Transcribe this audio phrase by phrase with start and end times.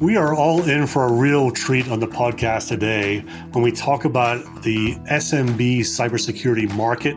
[0.00, 3.20] We are all in for a real treat on the podcast today
[3.52, 7.14] when we talk about the SMB cybersecurity market,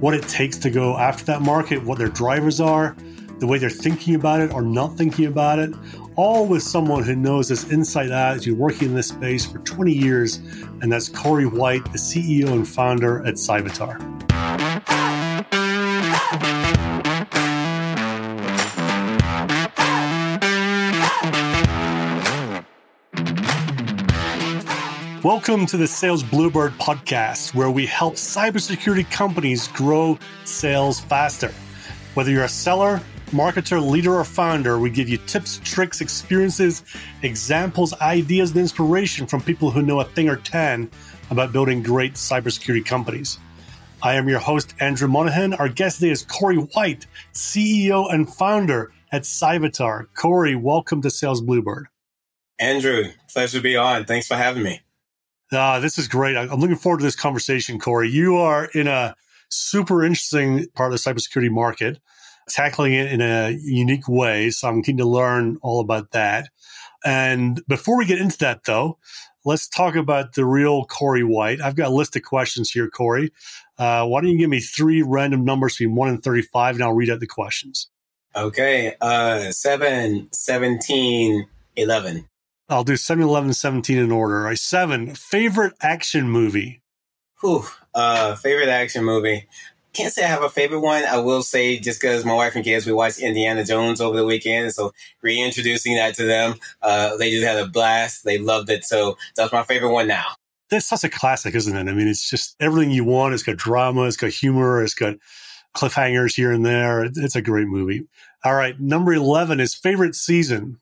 [0.00, 2.96] what it takes to go after that market, what their drivers are,
[3.40, 5.74] the way they're thinking about it or not thinking about it,
[6.16, 8.36] all with someone who knows this inside out.
[8.36, 10.36] He's been working in this space for 20 years,
[10.80, 14.00] and that's Corey White, the CEO and founder at Cyvatar.
[25.24, 31.50] Welcome to the Sales Bluebird podcast, where we help cybersecurity companies grow sales faster.
[32.12, 36.84] Whether you're a seller, marketer, leader, or founder, we give you tips, tricks, experiences,
[37.22, 40.90] examples, ideas, and inspiration from people who know a thing or 10
[41.30, 43.38] about building great cybersecurity companies.
[44.02, 45.54] I am your host, Andrew Monahan.
[45.54, 50.06] Our guest today is Corey White, CEO and founder at Cyvatar.
[50.14, 51.86] Corey, welcome to Sales Bluebird.
[52.58, 54.04] Andrew, pleasure to be on.
[54.04, 54.83] Thanks for having me.
[55.52, 56.36] Uh, this is great.
[56.36, 58.08] I'm looking forward to this conversation, Corey.
[58.08, 59.14] You are in a
[59.48, 62.00] super interesting part of the cybersecurity market,
[62.48, 64.50] tackling it in a unique way.
[64.50, 66.48] So I'm keen to learn all about that.
[67.04, 68.98] And before we get into that, though,
[69.44, 71.60] let's talk about the real Corey White.
[71.60, 73.32] I've got a list of questions here, Corey.
[73.78, 76.92] Uh, why don't you give me three random numbers between 1 and 35, and I'll
[76.92, 77.88] read out the questions.
[78.34, 78.94] Okay.
[79.00, 82.28] Uh, 7, 17, 11.
[82.68, 84.42] I'll do 7, 11, 17 in order.
[84.42, 84.58] Right.
[84.58, 86.80] Seven, favorite action movie.
[87.40, 87.64] Whew,
[87.94, 89.46] uh, favorite action movie.
[89.92, 91.04] Can't say I have a favorite one.
[91.04, 94.24] I will say just because my wife and kids, we watched Indiana Jones over the
[94.24, 94.72] weekend.
[94.72, 94.92] So
[95.22, 98.24] reintroducing that to them, uh, they just had a blast.
[98.24, 98.84] They loved it.
[98.84, 100.24] So that's my favorite one now.
[100.70, 101.88] That's such a classic, isn't it?
[101.88, 103.34] I mean, it's just everything you want.
[103.34, 104.04] It's got drama.
[104.04, 104.82] It's got humor.
[104.82, 105.16] It's got
[105.76, 107.04] cliffhangers here and there.
[107.04, 108.06] It's a great movie.
[108.42, 108.78] All right.
[108.80, 110.80] Number 11 is favorite season.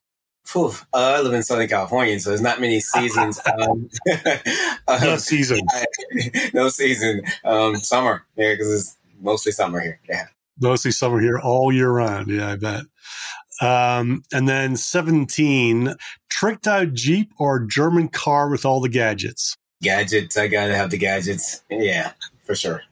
[0.51, 3.41] Whew, uh, I live in Southern California, so there's not many seasons.
[3.59, 3.89] um,
[4.89, 5.61] no season.
[6.55, 7.23] no season.
[7.45, 10.01] Um, summer, yeah, because it's mostly summer here.
[10.09, 10.27] Yeah.
[10.61, 12.29] Mostly summer here all year round.
[12.29, 12.85] Yeah, I bet.
[13.61, 15.95] Um, and then 17,
[16.29, 19.57] tricked out Jeep or German car with all the gadgets?
[19.81, 20.37] Gadgets.
[20.37, 21.63] I got to have the gadgets.
[21.71, 22.13] Yeah,
[22.45, 22.83] for sure.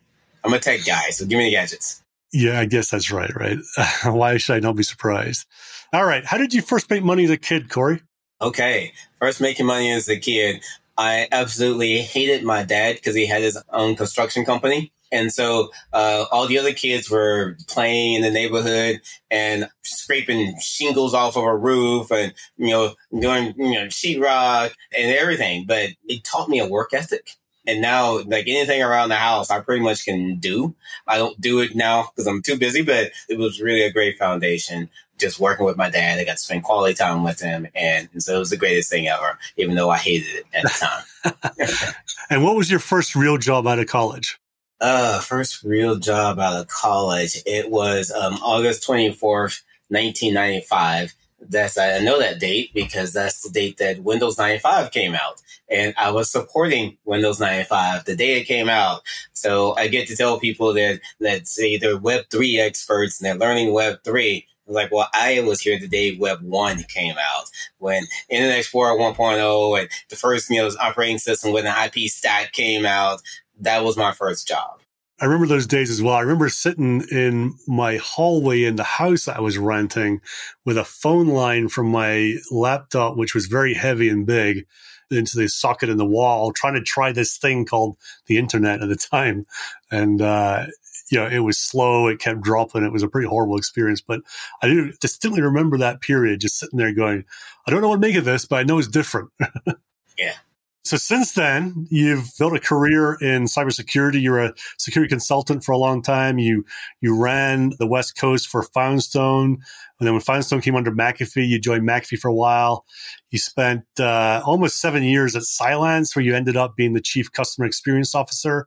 [0.44, 2.02] I'm a tech guy, so give me the gadgets.
[2.32, 3.58] Yeah, I guess that's right, right?
[4.04, 5.46] Why should I not be surprised?
[5.92, 6.24] All right.
[6.24, 8.00] How did you first make money as a kid, Corey?
[8.40, 8.92] Okay.
[9.18, 10.62] First making money as a kid.
[10.96, 14.92] I absolutely hated my dad because he had his own construction company.
[15.10, 19.00] And so uh, all the other kids were playing in the neighborhood
[19.30, 25.16] and scraping shingles off of a roof and, you know, doing, you know, sheetrock and
[25.16, 25.64] everything.
[25.66, 27.30] But it taught me a work ethic.
[27.66, 30.74] And now, like anything around the house, I pretty much can do.
[31.06, 34.18] I don't do it now because I'm too busy, but it was really a great
[34.18, 34.88] foundation
[35.20, 36.18] just working with my dad.
[36.18, 37.66] I got to spend quality time with him.
[37.74, 40.62] And, and so it was the greatest thing ever, even though I hated it at
[40.62, 41.94] the time.
[42.30, 44.38] and what was your first real job out of college?
[44.80, 47.42] Uh, first real job out of college.
[47.44, 51.14] It was um, August 24th, 1995.
[51.48, 55.94] That's I know that date because that's the date that Windows 95 came out, and
[55.98, 59.02] I was supporting Windows 95 the day it came out.
[59.32, 63.48] So I get to tell people that that say they're Web 3 experts and they're
[63.48, 67.44] learning Web 3 like, well, I was here the day Web 1 came out
[67.78, 72.52] when Internet Explorer 1.0 and the first, you know, operating system with an IP stack
[72.52, 73.20] came out.
[73.60, 74.80] That was my first job.
[75.20, 76.14] I remember those days as well.
[76.14, 80.22] I remember sitting in my hallway in the house I was renting
[80.64, 84.66] with a phone line from my laptop, which was very heavy and big,
[85.10, 87.96] into the socket in the wall, trying to try this thing called
[88.26, 89.44] the internet at the time.
[89.90, 90.66] And uh,
[91.10, 92.06] you know, it was slow.
[92.06, 92.84] It kept dropping.
[92.84, 94.00] It was a pretty horrible experience.
[94.00, 94.20] But
[94.62, 97.24] I do distinctly remember that period just sitting there going,
[97.66, 99.30] I don't know what to make of this, but I know it's different.
[100.18, 100.34] yeah.
[100.82, 104.20] So since then, you've built a career in cybersecurity.
[104.20, 106.38] You're a security consultant for a long time.
[106.38, 106.64] You
[107.02, 109.58] you ran the West Coast for Foundstone,
[110.00, 112.86] and then when Foundstone came under McAfee, you joined McAfee for a while.
[113.30, 117.30] You spent uh, almost seven years at Cylance, where you ended up being the chief
[117.30, 118.66] customer experience officer.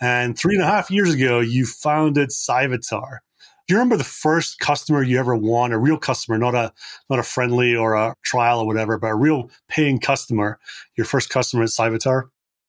[0.00, 3.18] And three and a half years ago, you founded Cyvatar.
[3.66, 6.72] Do you remember the first customer you ever won, a real customer, not a
[7.08, 10.58] not a friendly or a trial or whatever, but a real paying customer,
[10.96, 12.24] your first customer at Cyvatar?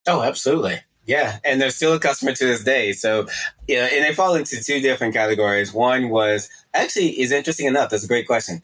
[0.07, 0.79] Oh, absolutely.
[1.05, 2.93] Yeah, and they're still a customer to this day.
[2.93, 3.27] So,
[3.67, 5.73] yeah, and they fall into two different categories.
[5.73, 7.89] One was actually is interesting enough.
[7.89, 8.61] That's a great question.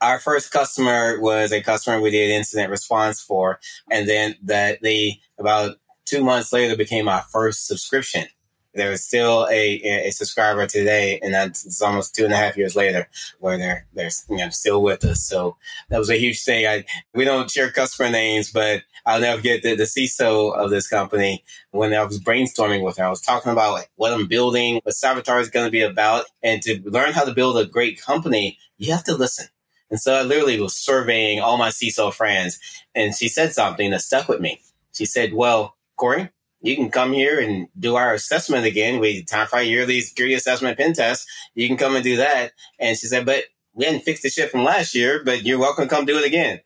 [0.00, 5.20] Our first customer was a customer we did incident response for, and then that they
[5.38, 5.76] about
[6.14, 8.26] two months later became my first subscription
[8.74, 13.08] there's still a, a subscriber today, and that's almost two and a half years later
[13.38, 15.24] where they're they're you know still with us.
[15.24, 15.56] So
[15.88, 16.66] that was a huge thing.
[16.66, 16.84] I
[17.14, 21.44] we don't share customer names, but I'll never get the, the CISO of this company
[21.70, 23.04] when I was brainstorming with her.
[23.04, 26.26] I was talking about like what I'm building, what Cyvatar is going to be about,
[26.42, 29.46] and to learn how to build a great company, you have to listen.
[29.90, 32.58] And so I literally was surveying all my CISO friends,
[32.94, 34.60] and she said something that stuck with me.
[34.92, 36.30] She said, "Well, Corey."
[36.64, 38.98] you can come here and do our assessment again.
[38.98, 41.28] We time for our yearly security assessment pen test.
[41.54, 42.52] You can come and do that.
[42.80, 43.44] And she said, but
[43.74, 46.24] we hadn't fixed the shit from last year, but you're welcome to come do it
[46.24, 46.60] again.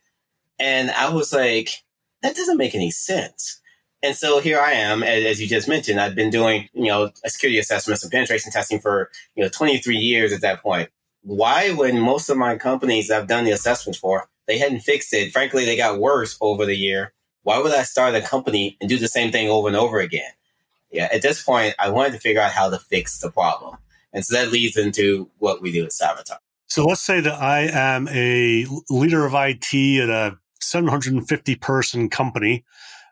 [0.60, 1.70] And I was like,
[2.22, 3.60] that doesn't make any sense.
[4.00, 7.58] And so here I am, as you just mentioned, I've been doing, you know, security
[7.58, 10.90] assessments and penetration testing for, you know, 23 years at that point.
[11.22, 15.32] Why, when most of my companies I've done the assessments for, they hadn't fixed it.
[15.32, 17.12] Frankly, they got worse over the year
[17.48, 20.30] why would I start a company and do the same thing over and over again?
[20.92, 23.78] Yeah, at this point, I wanted to figure out how to fix the problem.
[24.12, 26.36] And so that leads into what we do at Cyvatar.
[26.66, 32.66] So let's say that I am a leader of IT at a 750 person company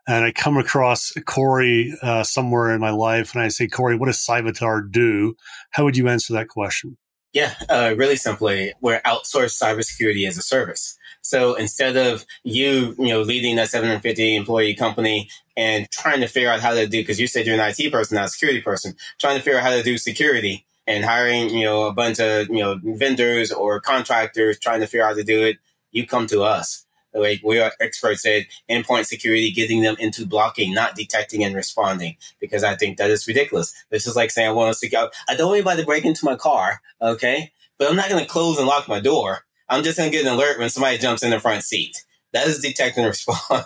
[0.07, 4.05] and I come across Corey uh, somewhere in my life and I say, Corey, what
[4.05, 5.35] does Cyvatar do?
[5.71, 6.99] How would you answer that question?
[7.33, 10.97] Yeah, uh, really simply, we're outsourced cybersecurity as a service.
[11.21, 16.49] So instead of you, you know, leading that 750 employee company and trying to figure
[16.49, 18.95] out how to do, because you said you're an IT person, not a security person,
[19.21, 22.49] trying to figure out how to do security and hiring, you know, a bunch of,
[22.49, 25.57] you know, vendors or contractors trying to figure out how to do it,
[25.91, 26.86] you come to us.
[27.17, 32.17] Like we are experts at endpoint security, getting them into blocking, not detecting and responding,
[32.41, 33.75] because I think that is ridiculous.
[33.91, 35.11] This is like saying I want to secure.
[35.29, 38.31] I don't want anybody to break into my car, okay, but I'm not going to
[38.31, 39.41] close and lock my door.
[39.69, 42.05] I'm just going to get an alert when somebody jumps in the front seat.
[42.33, 43.65] That is detect and respond.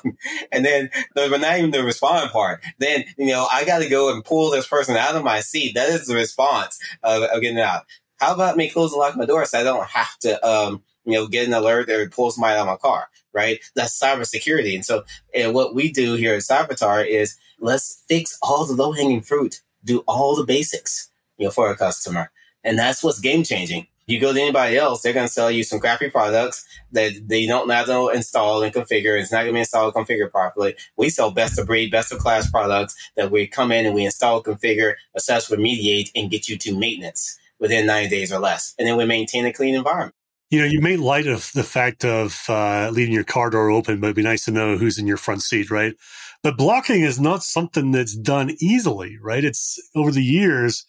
[0.52, 2.62] and then, but not even the respond part.
[2.78, 5.74] Then, you know, I got to go and pull this person out of my seat.
[5.74, 7.84] That is the response of, of getting out.
[8.18, 11.14] How about me close and lock my door so I don't have to, um, you
[11.14, 13.60] know, get an alert or pull somebody out of my car, right?
[13.74, 14.74] That's cybersecurity.
[14.74, 15.04] And so
[15.34, 19.60] and what we do here at Cyvatar is let's fix all the low hanging fruit,
[19.84, 22.30] do all the basics, you know, for a customer.
[22.64, 23.86] And that's what's game changing.
[24.06, 27.46] You go to anybody else, they're going to sell you some crappy products that they
[27.46, 29.18] don't know how to install and configure.
[29.18, 30.74] It's not going to be installed and configured properly.
[30.96, 34.04] We sell best of breed, best of class products that we come in and we
[34.04, 38.74] install, configure, assess, remediate, and get you to maintenance within 90 days or less.
[38.80, 40.16] And then we maintain a clean environment.
[40.50, 44.00] You know, you made light of the fact of uh, leaving your car door open,
[44.00, 45.94] but it'd be nice to know who's in your front seat, right?
[46.42, 49.44] But blocking is not something that's done easily, right?
[49.44, 50.84] It's over the years,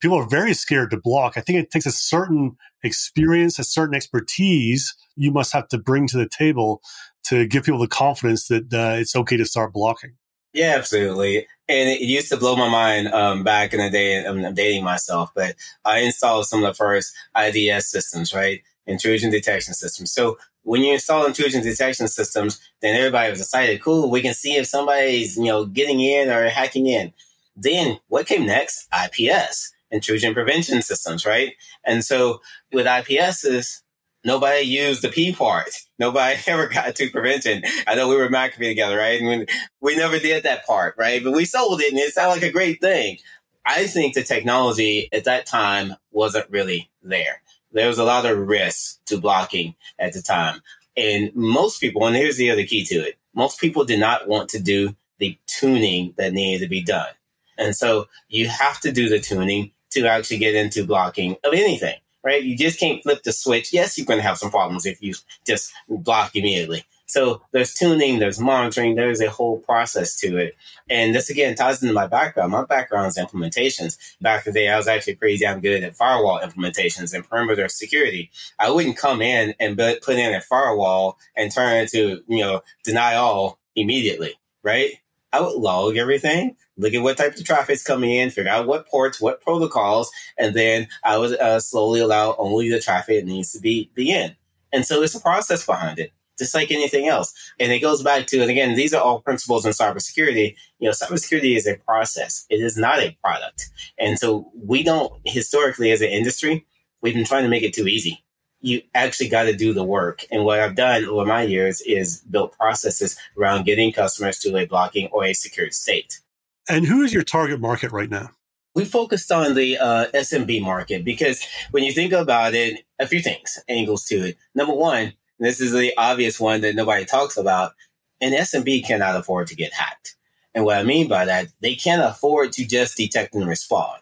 [0.00, 1.34] people are very scared to block.
[1.36, 6.06] I think it takes a certain experience, a certain expertise you must have to bring
[6.08, 6.80] to the table
[7.24, 10.14] to give people the confidence that uh, it's okay to start blocking.
[10.52, 11.46] Yeah, absolutely.
[11.68, 14.24] And it used to blow my mind um, back in the day.
[14.24, 15.54] I'm, I'm dating myself, but
[15.84, 18.60] I installed some of the first IDS systems, right?
[18.86, 20.12] Intrusion detection systems.
[20.12, 23.80] So when you install intrusion detection systems, then everybody was excited.
[23.82, 27.12] Cool, we can see if somebody's you know getting in or hacking in.
[27.54, 28.88] Then what came next?
[28.92, 31.54] IPS intrusion prevention systems, right?
[31.84, 32.40] And so
[32.72, 33.82] with IPSs,
[34.24, 35.68] nobody used the P part.
[35.98, 37.62] Nobody ever got to prevention.
[37.86, 39.20] I know we were McAfee together, right?
[39.20, 39.48] And
[39.80, 41.22] we never did that part, right?
[41.22, 43.18] But we sold it and it sounded like a great thing.
[43.64, 47.41] I think the technology at that time wasn't really there.
[47.72, 50.60] There was a lot of risk to blocking at the time.
[50.96, 54.50] And most people, and here's the other key to it, most people did not want
[54.50, 57.08] to do the tuning that needed to be done.
[57.56, 61.96] And so you have to do the tuning to actually get into blocking of anything,
[62.24, 62.42] right?
[62.42, 63.72] You just can't flip the switch.
[63.72, 65.14] Yes, you're going to have some problems if you
[65.46, 66.84] just block immediately.
[67.12, 70.56] So there's tuning, there's monitoring, there's a whole process to it.
[70.88, 72.52] And this again ties into my background.
[72.52, 73.98] My background is implementations.
[74.22, 77.68] Back in the day, I was actually pretty damn good at firewall implementations and perimeter
[77.68, 78.30] security.
[78.58, 82.62] I wouldn't come in and put in a firewall and turn it to, you know,
[82.82, 84.92] deny all immediately, right?
[85.34, 88.66] I would log everything, look at what type of traffic is coming in, figure out
[88.66, 93.30] what ports, what protocols, and then I would uh, slowly allow only the traffic that
[93.30, 94.34] needs to be, be in.
[94.72, 97.34] And so there's a process behind it, just like anything else.
[97.58, 100.54] And it goes back to, and again, these are all principles in cybersecurity.
[100.78, 102.46] You know, cybersecurity is a process.
[102.50, 103.70] It is not a product.
[103.98, 106.66] And so we don't historically as an industry,
[107.00, 108.24] we've been trying to make it too easy.
[108.60, 110.24] You actually got to do the work.
[110.30, 114.66] And what I've done over my years is built processes around getting customers to a
[114.66, 116.20] blocking or a secured state.
[116.68, 118.30] And who is your target market right now?
[118.74, 123.20] we focused on the uh, SMB market because when you think about it, a few
[123.20, 124.38] things angles to it.
[124.54, 125.12] Number one,
[125.44, 127.72] this is the obvious one that nobody talks about.
[128.20, 130.14] An SMB cannot afford to get hacked.
[130.54, 134.00] And what I mean by that, they can't afford to just detect and respond.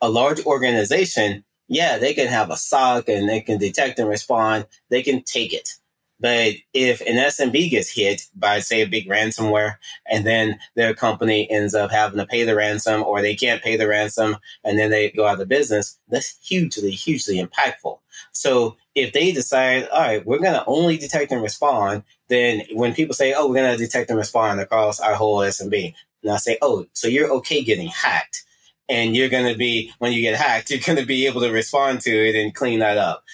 [0.00, 4.66] A large organization, yeah, they can have a SOC and they can detect and respond.
[4.88, 5.76] They can take it.
[6.22, 9.74] But if an SMB gets hit by, say, a big ransomware,
[10.08, 13.76] and then their company ends up having to pay the ransom, or they can't pay
[13.76, 17.98] the ransom, and then they go out of business, that's hugely, hugely impactful.
[18.30, 22.94] So if they decide, all right, we're going to only detect and respond, then when
[22.94, 26.36] people say, oh, we're going to detect and respond across our whole SMB, and I
[26.36, 28.44] say, oh, so you're okay getting hacked.
[28.88, 31.50] And you're going to be, when you get hacked, you're going to be able to
[31.50, 33.24] respond to it and clean that up.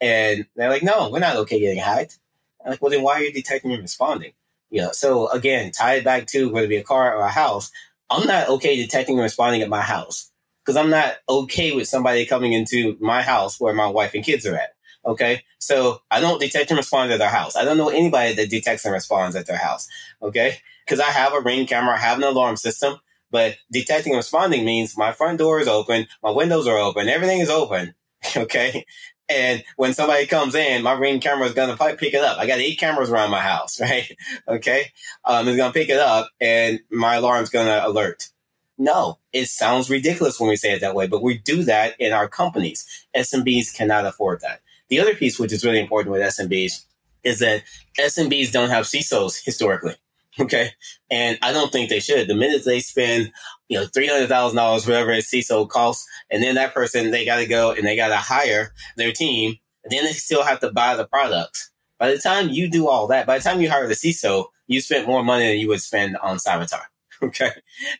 [0.00, 2.18] And they're like, no, we're not okay getting hacked
[2.64, 4.32] I'm like, well, then why are you detecting and responding?
[4.70, 7.30] You know, so again, tie it back to whether it be a car or a
[7.30, 7.70] house.
[8.10, 10.30] I'm not okay detecting and responding at my house
[10.62, 14.46] because I'm not okay with somebody coming into my house where my wife and kids
[14.46, 14.74] are at.
[15.04, 15.42] Okay.
[15.58, 17.56] So I don't detect and respond at their house.
[17.56, 19.88] I don't know anybody that detects and responds at their house.
[20.22, 20.58] Okay.
[20.86, 22.98] Cause I have a ring camera, I have an alarm system,
[23.30, 27.40] but detecting and responding means my front door is open, my windows are open, everything
[27.40, 27.94] is open.
[28.36, 28.84] Okay.
[29.28, 32.38] And when somebody comes in, my ring camera is going to pick it up.
[32.38, 34.10] I got eight cameras around my house, right?
[34.48, 34.92] Okay.
[35.24, 38.30] Um, it's going to pick it up and my alarm's going to alert.
[38.78, 42.12] No, it sounds ridiculous when we say it that way, but we do that in
[42.12, 43.06] our companies.
[43.14, 44.60] SMBs cannot afford that.
[44.88, 46.84] The other piece, which is really important with SMBs,
[47.24, 47.62] is that
[47.98, 49.94] SMBs don't have CISOs historically.
[50.40, 50.70] Okay.
[51.10, 52.28] And I don't think they should.
[52.28, 53.32] The minute they spend,
[53.68, 57.72] you know, $300,000, whatever a CISO costs, and then that person, they got to go
[57.72, 59.56] and they got to hire their team.
[59.84, 61.70] And then they still have to buy the products.
[61.98, 64.80] By the time you do all that, by the time you hire the CISO, you
[64.80, 66.82] spent more money than you would spend on Cyvatar.
[67.22, 67.50] Okay.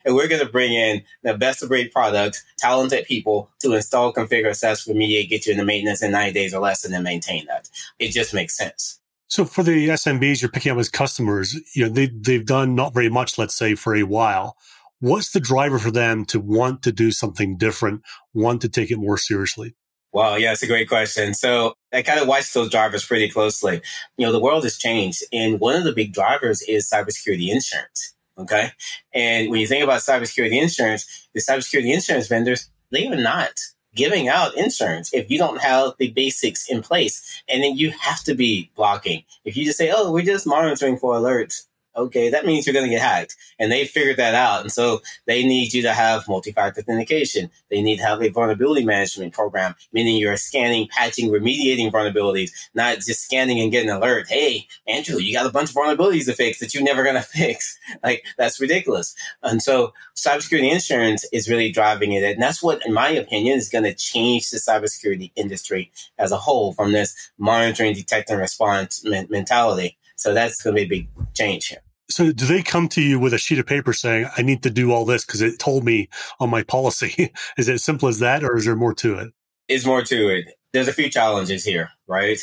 [0.04, 4.12] And we're going to bring in the best of breed product, talented people to install,
[4.12, 7.46] configure, assess, remediate, get you into maintenance in 90 days or less and then maintain
[7.46, 7.68] that.
[7.98, 9.00] It just makes sense.
[9.26, 12.94] So for the SMBs you're picking up as customers, you know, they, they've done not
[12.94, 14.56] very much, let's say, for a while.
[15.00, 18.02] What's the driver for them to want to do something different,
[18.34, 19.74] want to take it more seriously?
[20.12, 21.34] Wow, yeah, it's a great question.
[21.34, 23.82] So I kind of watch those drivers pretty closely.
[24.16, 28.14] You know, the world has changed, and one of the big drivers is cybersecurity insurance.
[28.38, 28.70] Okay.
[29.12, 33.52] And when you think about cybersecurity insurance, the cybersecurity insurance vendors, they are not
[33.94, 37.42] giving out insurance if you don't have the basics in place.
[37.48, 39.24] And then you have to be blocking.
[39.44, 41.66] If you just say, oh, we're just monitoring for alerts,
[41.98, 43.36] okay, that means you're going to get hacked.
[43.58, 44.62] And they figured that out.
[44.62, 47.50] And so they need you to have multi-factor authentication.
[47.70, 52.96] They need to have a vulnerability management program, meaning you're scanning, patching, remediating vulnerabilities, not
[52.96, 54.28] just scanning and getting an alert.
[54.28, 57.22] Hey, Andrew, you got a bunch of vulnerabilities to fix that you're never going to
[57.22, 57.78] fix.
[58.02, 59.14] Like that's ridiculous.
[59.42, 62.22] And so cybersecurity insurance is really driving it.
[62.22, 66.36] And that's what, in my opinion, is going to change the cybersecurity industry as a
[66.36, 69.96] whole from this monitoring, detect and response mentality.
[70.16, 71.78] So that's going to be a big change here.
[72.10, 74.70] So do they come to you with a sheet of paper saying, I need to
[74.70, 76.08] do all this because it told me
[76.40, 77.32] on my policy?
[77.58, 79.32] is it as simple as that or is there more to it?
[79.68, 80.46] Is more to it.
[80.72, 82.38] There's a few challenges here, right?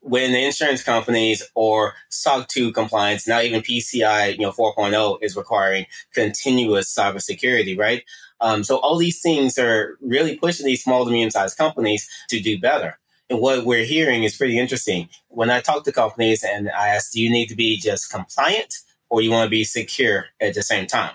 [0.00, 5.36] When the insurance companies or SOC 2 compliance, not even PCI, you know, 4.0 is
[5.36, 8.04] requiring continuous cybersecurity, right?
[8.40, 12.40] Um, so all these things are really pushing these small to medium sized companies to
[12.40, 12.98] do better.
[13.28, 15.08] And what we're hearing is pretty interesting.
[15.28, 18.74] When I talk to companies and I ask, do you need to be just compliant
[19.10, 21.12] or you want to be secure at the same time.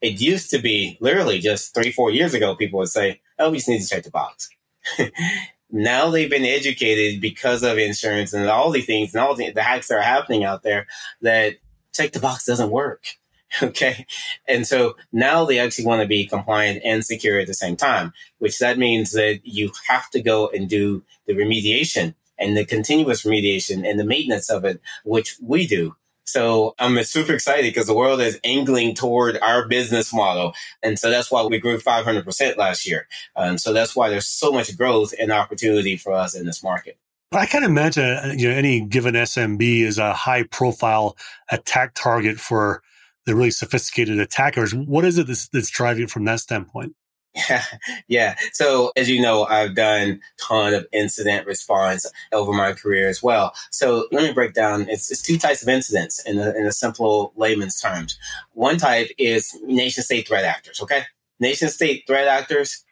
[0.00, 3.58] It used to be literally just three, four years ago, people would say, oh, we
[3.58, 4.48] just need to check the box.
[5.70, 9.62] now they've been educated because of insurance and all these things and all the, the
[9.62, 10.86] hacks that are happening out there
[11.20, 11.56] that
[11.92, 13.04] check the box doesn't work.
[13.62, 14.06] Okay.
[14.46, 18.12] And so now they actually want to be compliant and secure at the same time,
[18.38, 23.24] which that means that you have to go and do the remediation and the continuous
[23.24, 25.96] remediation and the maintenance of it, which we do.
[26.30, 30.52] So I'm super excited because the world is angling toward our business model.
[30.82, 33.08] And so that's why we grew 500% last year.
[33.36, 36.98] Um, so that's why there's so much growth and opportunity for us in this market.
[37.32, 41.16] I can imagine, uh, you know, any given SMB is a high profile
[41.50, 42.82] attack target for
[43.26, 44.74] the really sophisticated attackers.
[44.74, 46.94] What is it that's, that's driving it from that standpoint?
[47.34, 47.62] Yeah,
[48.08, 48.34] yeah.
[48.52, 53.54] So as you know, I've done ton of incident response over my career as well.
[53.70, 54.88] So let me break down.
[54.88, 58.18] It's, it's two types of incidents in a, in a simple layman's terms.
[58.52, 60.80] One type is nation state threat actors.
[60.80, 61.04] Okay,
[61.38, 62.84] nation state threat actors,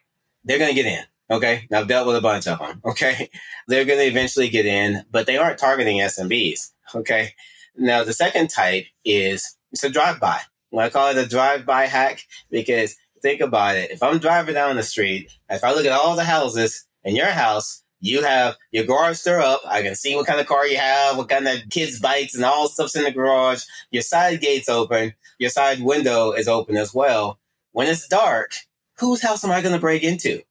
[0.45, 1.03] they're going to get in.
[1.31, 2.81] Okay, I've dealt with a bunch of them.
[2.85, 3.29] Okay,
[3.67, 6.71] they're going to eventually get in, but they aren't targeting SMBs.
[6.95, 7.33] Okay,
[7.77, 10.39] now the second type is it's a drive by.
[10.77, 13.91] I call it a drive by hack because think about it.
[13.91, 17.27] If I'm driving down the street, if I look at all the houses in your
[17.27, 19.61] house, you have your garage door up.
[19.67, 22.45] I can see what kind of car you have, what kind of kids' bikes and
[22.45, 23.63] all stuff's in the garage.
[23.91, 25.13] Your side gate's open.
[25.37, 27.39] Your side window is open as well.
[27.71, 28.53] When it's dark,
[28.97, 30.41] whose house am I going to break into?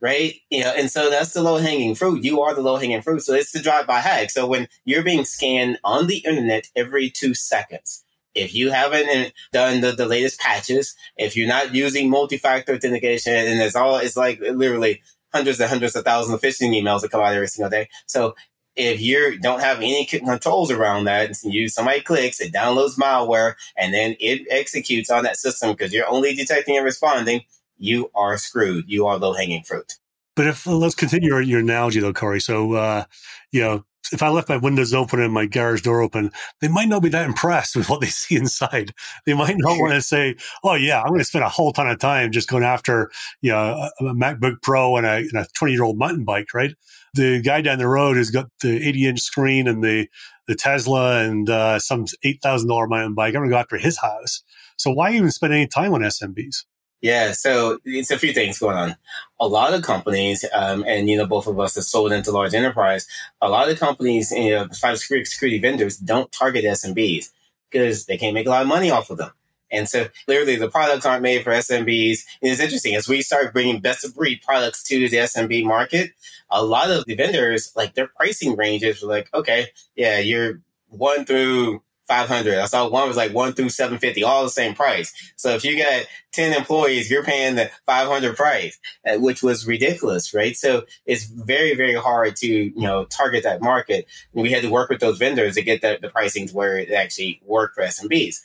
[0.00, 0.34] Right?
[0.50, 2.22] You know, and so that's the low hanging fruit.
[2.22, 3.22] You are the low hanging fruit.
[3.22, 4.30] So it's the drive by hack.
[4.30, 8.04] So when you're being scanned on the internet every two seconds,
[8.36, 13.60] if you haven't done the, the latest patches, if you're not using multi-factor authentication, and
[13.60, 15.02] it's all, it's like literally
[15.32, 17.88] hundreds and hundreds of thousands of phishing emails that come out every single day.
[18.06, 18.34] So
[18.76, 23.92] if you don't have any controls around that, you somebody clicks, it downloads malware, and
[23.92, 27.42] then it executes on that system because you're only detecting and responding,
[27.78, 28.84] you are screwed.
[28.88, 29.94] You are low hanging fruit.
[30.34, 32.40] But if let's continue your, your analogy though, Corey.
[32.40, 33.04] So, uh,
[33.50, 36.88] you know, if I left my windows open and my garage door open, they might
[36.88, 38.92] not be that impressed with what they see inside.
[39.24, 41.88] They might not want to say, "Oh yeah, I'm going to spend a whole ton
[41.88, 43.10] of time just going after
[43.42, 46.74] you know a, a MacBook Pro and a 20 year old mountain bike." Right?
[47.14, 50.08] The guy down the road has got the 80 inch screen and the
[50.46, 53.34] the Tesla and uh, some eight thousand dollar mountain bike.
[53.34, 54.42] I'm going to go after his house.
[54.76, 56.64] So why even spend any time on SMBs?
[57.02, 58.96] Yeah, so it's a few things going on.
[59.38, 62.54] A lot of companies, um, and you know, both of us have sold into large
[62.54, 63.06] enterprise.
[63.42, 67.30] A lot of companies, you know, cybersecurity security vendors don't target SMBs
[67.70, 69.30] because they can't make a lot of money off of them.
[69.70, 72.20] And so clearly the products aren't made for SMBs.
[72.40, 76.12] And it's interesting as we start bringing best of breed products to the SMB market,
[76.50, 81.24] a lot of the vendors, like their pricing ranges were like, okay, yeah, you're one
[81.24, 82.58] through 500.
[82.58, 85.12] I saw one was like one through 750, all the same price.
[85.36, 90.32] So if you got 10 employees, you're paying the 500 price, uh, which was ridiculous,
[90.32, 90.56] right?
[90.56, 94.06] So it's very, very hard to, you know, target that market.
[94.32, 96.90] we had to work with those vendors to get the, the pricing to where it
[96.90, 98.36] actually worked for SMBs.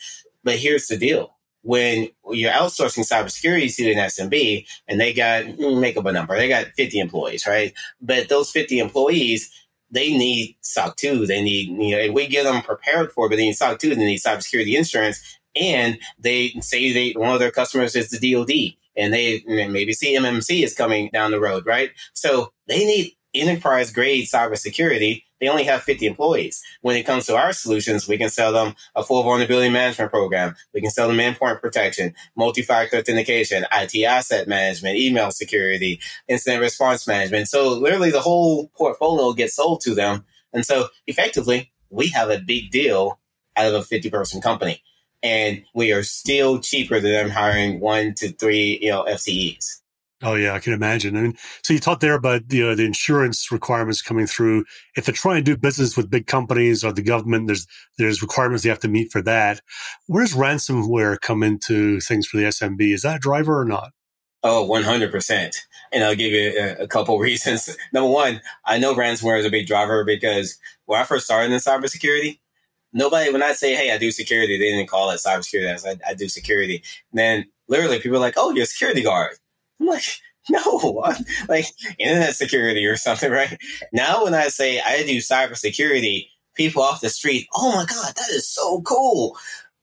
[0.44, 1.36] But here's the deal.
[1.64, 6.48] When you're outsourcing cybersecurity to an SMB and they got, make up a number, they
[6.48, 7.74] got 50 employees, right?
[8.02, 9.52] But those 50 employees,
[9.92, 11.28] they need SOC 2.
[11.28, 13.96] They need, you know, we get them prepared for, it, but they need SOC 2,
[13.96, 15.40] they need cybersecurity insurance.
[15.56, 20.64] And they say they, one of their customers is the DOD and they maybe CMMC
[20.64, 21.92] is coming down the road, right?
[22.14, 26.64] So they need enterprise grade cybersecurity they only have 50 employees.
[26.82, 30.56] When it comes to our solutions, we can sell them a full vulnerability management program.
[30.74, 37.08] We can sell them endpoint protection, multi-factor authentication, IT asset management, email security, incident response
[37.08, 37.50] management.
[37.50, 40.26] So literally the whole portfolio gets sold to them.
[40.54, 43.20] And so effectively, we have a big deal
[43.58, 44.84] out of a 50 person company.
[45.24, 49.81] And we are still cheaper than them hiring one to three, you know, FTEs.
[50.24, 51.18] Oh yeah, I can imagine.
[51.18, 54.66] I mean, so you talked there about you know, the insurance requirements coming through.
[54.96, 57.66] If they're trying to do business with big companies or the government, there's
[57.98, 59.62] there's requirements they have to meet for that.
[60.06, 62.94] Where does ransomware come into things for the SMB?
[62.94, 63.92] Is that a driver or not?
[64.44, 65.56] Oh, 100%.
[65.92, 67.76] And I'll give you a, a couple reasons.
[67.94, 71.60] Number one, I know ransomware is a big driver because when I first started in
[71.60, 72.40] cybersecurity,
[72.92, 75.86] nobody, when I say, hey, I do security, they didn't call it cybersecurity.
[75.86, 76.84] I, I do security.
[77.12, 79.38] And then literally people are like, oh, you're a security guard.
[79.82, 80.04] I'm like,
[80.50, 81.14] no,
[81.48, 81.66] like
[82.00, 83.58] internet security or something, right?
[83.92, 88.30] Now, when I say I do cybersecurity, people off the street, oh my God, that
[88.30, 89.38] is so cool.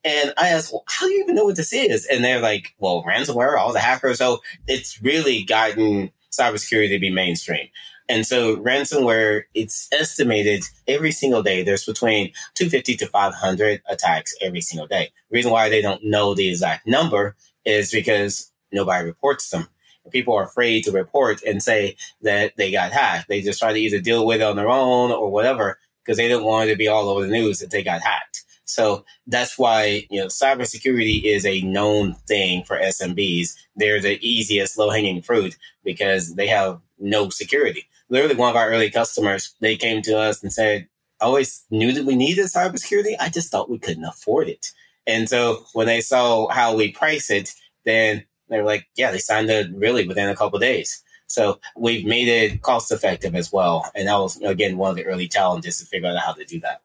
[0.05, 2.07] And I ask, well, how do you even know what this is?
[2.07, 4.19] And they're like, well, ransomware, all the hackers.
[4.19, 7.69] So it's really gotten cybersecurity to be mainstream.
[8.09, 14.63] And so ransomware, it's estimated every single day there's between 250 to 500 attacks every
[14.63, 15.11] single day.
[15.31, 19.69] The reason why they don't know the exact number is because nobody reports them
[20.11, 23.29] people are afraid to report and say that they got hacked.
[23.29, 26.29] They just try to either deal with it on their own or whatever because they
[26.29, 28.45] didn't want it to be all over the news that they got hacked.
[28.65, 33.55] So that's why, you know, cybersecurity is a known thing for SMBs.
[33.77, 37.87] They're the easiest low hanging fruit because they have no security.
[38.11, 40.87] Literally, one of our early customers, they came to us and said,
[41.21, 43.17] I always knew that we needed cybersecurity.
[43.19, 44.73] I just thought we couldn't afford it.
[45.07, 49.19] And so when they saw how we price it, then they were like, yeah, they
[49.19, 51.03] signed it really within a couple days.
[51.27, 53.91] So we've made it cost effective as well.
[53.95, 56.59] And that was, again, one of the early challenges to figure out how to do
[56.61, 56.81] that.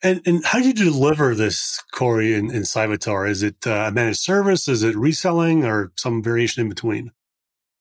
[0.00, 3.28] And, and how do you deliver this, Corey, in, in Cyvatar?
[3.28, 4.68] Is it uh, a managed service?
[4.68, 7.10] Is it reselling or some variation in between?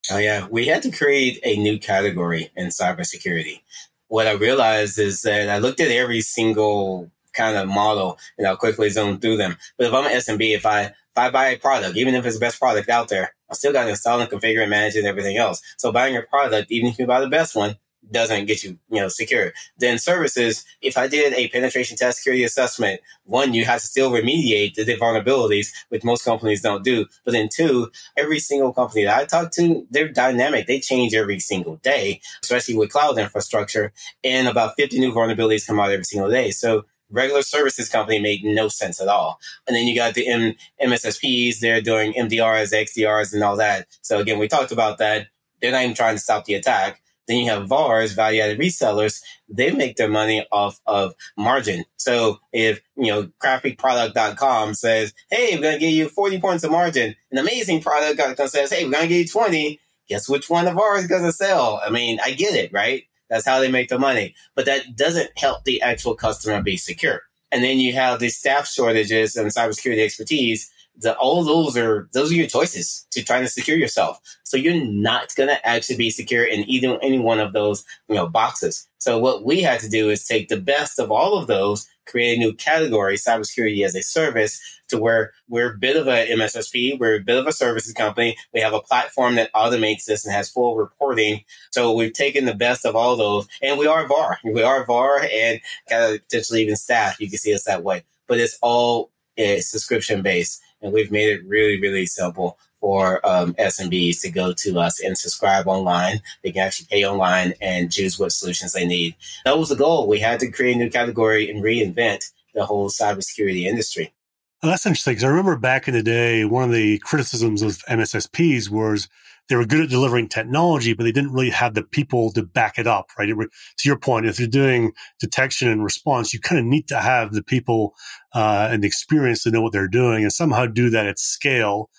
[0.10, 0.48] Oh, yeah.
[0.50, 3.62] We had to create a new category in cybersecurity.
[4.08, 8.58] What I realized is that I looked at every single kind of model and I'll
[8.58, 9.58] quickly zoom through them.
[9.78, 12.36] But if I'm an SMB, if I if I buy a product, even if it's
[12.36, 15.08] the best product out there, I still got to install and configure and manage and
[15.08, 15.62] everything else.
[15.78, 17.78] So buying a product, even if you buy the best one,
[18.10, 19.52] doesn't get you, you know, secure.
[19.80, 24.12] Then services, if I did a penetration test security assessment, one, you have to still
[24.12, 27.06] remediate the vulnerabilities, which most companies don't do.
[27.26, 30.68] But then two, every single company that I talk to, they're dynamic.
[30.68, 33.92] They change every single day, especially with cloud infrastructure.
[34.24, 36.52] And about 50 new vulnerabilities come out every single day.
[36.52, 39.40] So regular services company made no sense at all.
[39.68, 43.88] And then you got the M- MSSPs, they're doing MDRs, XDRs, and all that.
[44.02, 45.28] So again, we talked about that.
[45.62, 47.02] They're not even trying to stop the attack.
[47.28, 49.22] Then you have VARs, value added resellers.
[49.50, 51.84] They make their money off of margin.
[51.98, 56.72] So if, you know, crappyproduct.com says, Hey, we're going to give you 40 points of
[56.72, 59.80] margin, an amazing product says, Hey, we're going to give you 20.
[60.08, 61.82] Guess which one of ours is going to sell?
[61.86, 63.04] I mean, I get it, right?
[63.30, 64.36] That's how they make the money.
[64.56, 67.22] But that doesn't help the actual customer be secure.
[67.52, 72.32] And then you have the staff shortages and cybersecurity expertise the, all those are those
[72.32, 74.20] are your choices to try to secure yourself.
[74.44, 78.28] So you're not gonna actually be secure in either any one of those you know
[78.28, 78.88] boxes.
[78.98, 82.36] So what we had to do is take the best of all of those, create
[82.36, 87.00] a new category, cybersecurity as a service, to where we're a bit of a MSSP,
[87.00, 88.38] we're a bit of a services company.
[88.54, 91.44] We have a platform that automates this and has full reporting.
[91.72, 94.40] So we've taken the best of all those, and we are VAR.
[94.44, 97.20] We are VAR, and kind of potentially even staff.
[97.20, 101.30] You can see us that way, but it's all uh, subscription based and we've made
[101.30, 106.22] it really, really simple for um, SMBs to go to us and subscribe online.
[106.44, 109.16] They can actually pay online and choose what solutions they need.
[109.46, 110.08] That was the goal.
[110.08, 114.14] We had to create a new category and reinvent the whole cybersecurity industry.
[114.62, 117.78] Well, that's interesting because I remember back in the day, one of the criticisms of
[117.86, 119.08] MSSPs was
[119.50, 122.80] they were good at delivering technology, but they didn't really have the people to back
[122.80, 123.30] it up, right?
[123.30, 127.00] It, to your point, if you're doing detection and response, you kind of need to
[127.00, 127.94] have the people
[128.34, 131.90] uh, and the experience to know what they're doing and somehow do that at scale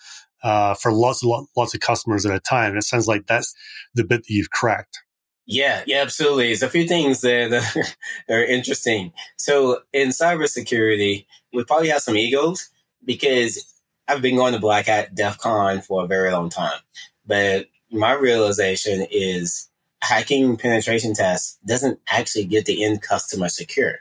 [0.43, 2.71] uh, for lots of lots of customers at a time.
[2.71, 3.55] And it sounds like that's
[3.95, 4.99] the bit that you've cracked.
[5.51, 6.49] Yeah, yeah, absolutely.
[6.49, 7.97] There's a few things that
[8.29, 9.15] are interesting.
[9.39, 12.69] So in cybersecurity, we probably have some egos
[13.03, 13.75] because
[14.07, 16.79] I've been going to Black Hat DEF CON for a very long time.
[17.27, 19.71] But my realization is
[20.03, 24.01] hacking penetration tests doesn't actually get the end customer secure.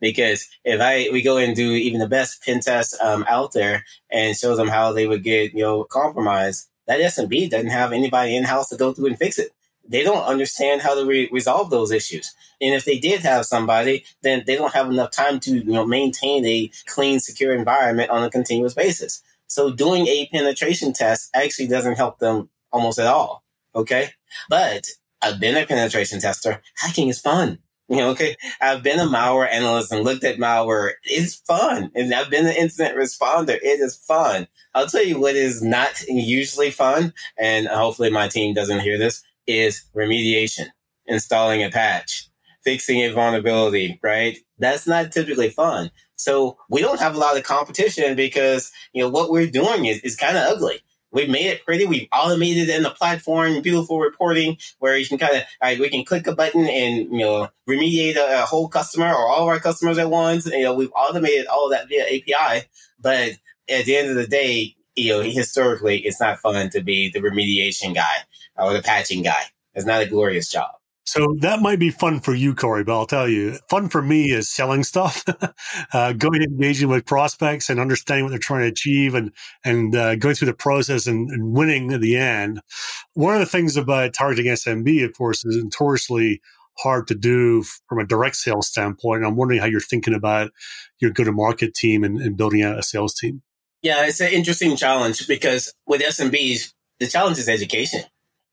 [0.00, 3.84] Because if I we go and do even the best pen test um, out there
[4.10, 8.34] and show them how they would get you know compromised, that SMB doesn't have anybody
[8.34, 9.52] in house to go through and fix it.
[9.88, 12.34] They don't understand how to re- resolve those issues.
[12.60, 15.86] And if they did have somebody, then they don't have enough time to you know
[15.86, 19.22] maintain a clean, secure environment on a continuous basis.
[19.46, 23.44] So doing a penetration test actually doesn't help them almost at all.
[23.74, 24.10] Okay.
[24.48, 24.86] But
[25.22, 26.62] I've been a penetration tester.
[26.76, 27.58] Hacking is fun.
[27.88, 28.34] You know, okay.
[28.60, 30.94] I've been a malware analyst and looked at malware.
[31.04, 31.92] It's fun.
[31.94, 33.50] And I've been an incident responder.
[33.50, 34.48] It is fun.
[34.74, 37.14] I'll tell you what is not usually fun.
[37.38, 40.66] And hopefully my team doesn't hear this is remediation,
[41.06, 42.28] installing a patch,
[42.64, 44.38] fixing a vulnerability, right?
[44.58, 45.90] That's not typically fun.
[46.16, 50.00] So we don't have a lot of competition because, you know, what we're doing is,
[50.00, 50.80] is kind of ugly.
[51.12, 51.86] We've made it pretty.
[51.86, 55.88] We've automated it in the platform, beautiful reporting where you can kind of, right, we
[55.88, 59.48] can click a button and, you know, remediate a, a whole customer or all of
[59.48, 60.46] our customers at once.
[60.46, 62.66] You know, we've automated all of that via API.
[63.00, 63.32] But
[63.70, 67.20] at the end of the day, you know, historically, it's not fun to be the
[67.20, 68.24] remediation guy
[68.58, 69.42] or a patching guy.
[69.74, 70.70] It's not a glorious job.
[71.06, 74.32] So that might be fun for you, Corey, but I'll tell you, fun for me
[74.32, 75.24] is selling stuff,
[75.92, 79.30] uh, going and engaging with prospects and understanding what they're trying to achieve and,
[79.64, 82.60] and uh, going through the process and, and, winning at the end.
[83.14, 86.40] One of the things about targeting SMB, of course, is notoriously
[86.78, 89.24] hard to do from a direct sales standpoint.
[89.24, 90.50] I'm wondering how you're thinking about
[90.98, 93.42] your go to market team and, and building out a sales team.
[93.80, 98.02] Yeah, it's an interesting challenge because with SMBs, the challenge is education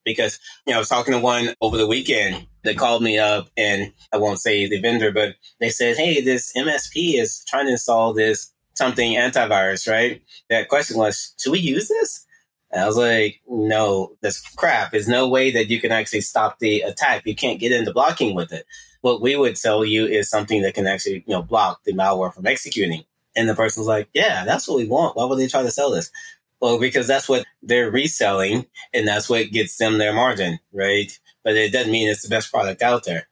[0.06, 2.48] because you know I was talking to one over the weekend.
[2.64, 6.54] They called me up, and I won't say the vendor, but they said, "Hey, this
[6.56, 11.88] MSP is trying to install this something antivirus, right?" That question was, "Should we use
[11.88, 12.26] this?"
[12.72, 14.92] And I was like, "No, that's crap.
[14.92, 17.24] There's no way that you can actually stop the attack.
[17.26, 18.66] You can't get into blocking with it.
[19.02, 22.34] What we would sell you is something that can actually, you know, block the malware
[22.34, 23.04] from executing."
[23.36, 25.16] And the person was like, "Yeah, that's what we want.
[25.16, 26.12] Why would they try to sell this?"
[26.64, 31.12] Well, because that's what they're reselling and that's what gets them their margin, right?
[31.44, 33.28] But it doesn't mean it's the best product out there.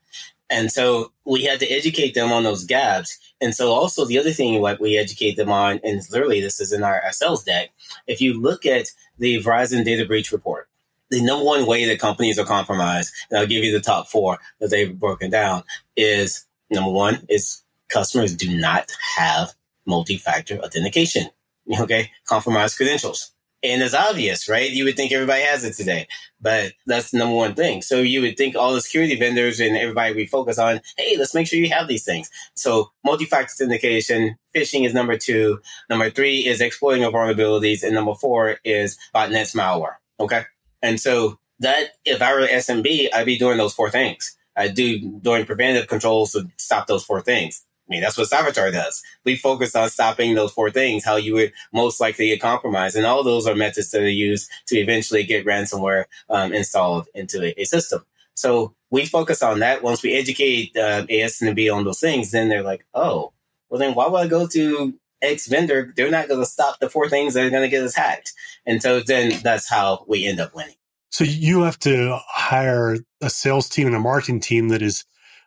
[0.49, 3.17] And so we had to educate them on those gaps.
[3.39, 6.73] And so also the other thing what we educate them on, and literally this is
[6.73, 7.69] in our, sales deck.
[8.05, 10.67] If you look at the Verizon data breach report,
[11.09, 14.39] the number one way that companies are compromised, and I'll give you the top four
[14.59, 15.63] that they've broken down,
[15.95, 19.53] is number one is customers do not have
[19.85, 21.29] multi-factor authentication.
[21.79, 23.31] Okay, compromised credentials.
[23.63, 24.71] And it's obvious, right?
[24.71, 26.07] You would think everybody has it today,
[26.41, 27.84] but that's the number one thing.
[27.84, 31.36] So you would think all the security vendors and everybody we focus on, hey, let's
[31.36, 32.29] make sure you have these things.
[32.55, 35.62] So multi-factor authentication, phishing is number two.
[35.91, 37.84] Number three is exploiting of vulnerabilities.
[37.84, 39.97] And number four is botnets malware.
[40.19, 40.43] Okay.
[40.81, 44.36] And so that, if I were SMB, I'd be doing those four things.
[44.57, 47.63] I do doing preventative controls to stop those four things.
[47.91, 49.04] Mean, that's what Cyvatar does.
[49.25, 52.95] We focus on stopping those four things, how you would most likely get compromised.
[52.95, 57.43] And all those are methods that are used to eventually get ransomware um, installed into
[57.43, 58.06] a, a, system.
[58.34, 59.84] So we focus on that.
[59.84, 63.34] Once we educate uh, B on those things, then they're like, oh,
[63.69, 65.93] well, then why would I go to X vendor?
[65.93, 68.32] They're not going to stop the four things that are going to get us hacked.
[68.65, 70.75] And so then that's how we end up winning.
[71.10, 75.04] So you have to hire a sales team and a marketing team that is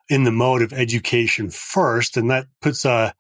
[0.08, 3.14] in the mode of education first, and that puts a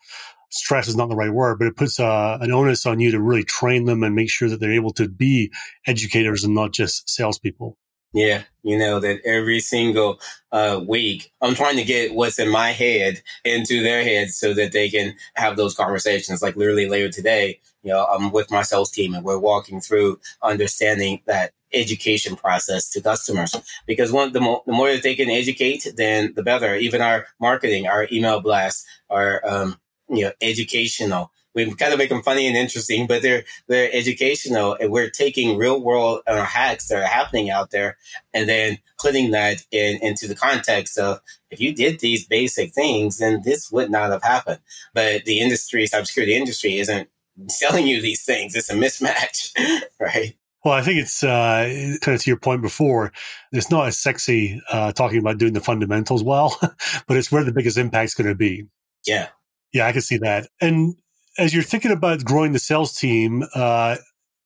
[0.50, 3.20] stress is not the right word, but it puts a, an onus on you to
[3.20, 5.50] really train them and make sure that they're able to be
[5.86, 7.76] educators and not just salespeople.
[8.14, 10.20] Yeah, you know that every single
[10.52, 14.72] uh, week, I'm trying to get what's in my head into their heads so that
[14.72, 16.40] they can have those conversations.
[16.40, 20.20] Like literally later today, you know, I'm with my sales team and we're walking through
[20.42, 23.56] understanding that education process to customers.
[23.86, 26.76] Because one the more the more that they can educate then the better.
[26.76, 29.76] Even our marketing our email blasts our um,
[30.08, 34.76] you know educational we kind of make them funny and interesting but they're they're educational
[34.80, 37.96] and we're taking real world uh, hacks that are happening out there
[38.32, 43.18] and then putting that in into the context of if you did these basic things
[43.18, 44.60] then this would not have happened
[44.92, 47.08] but the industry cybersecurity industry isn't
[47.48, 49.50] selling you these things it's a mismatch
[50.00, 53.12] right well, I think it's uh, kind of to your point before.
[53.52, 56.56] It's not as sexy uh, talking about doing the fundamentals well,
[57.06, 58.64] but it's where the biggest impact's going to be.
[59.06, 59.28] Yeah,
[59.74, 60.48] yeah, I can see that.
[60.62, 60.96] And
[61.38, 63.96] as you're thinking about growing the sales team, uh,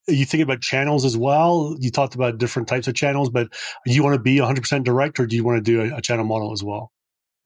[0.06, 1.76] you think about channels as well.
[1.78, 3.48] You talked about different types of channels, but
[3.86, 6.00] do you want to be 100% direct, or do you want to do a, a
[6.00, 6.92] channel model as well?